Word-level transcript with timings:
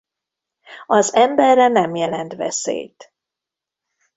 Az 0.85 1.13
emberre 1.15 1.67
nem 1.67 1.95
jelent 1.95 2.33
veszélyt. 2.33 3.13